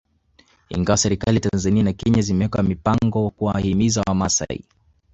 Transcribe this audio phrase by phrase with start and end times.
[0.69, 4.65] Ingawa serikali za Tanzania na Kenya zimeweka mipango kuwahimiza Wamasai